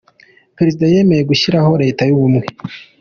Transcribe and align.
Perezida 0.57 0.91
yemeye 0.93 1.21
gushyiraho 1.29 1.71
Leta 1.83 2.01
y’Ubumwe 2.05 2.45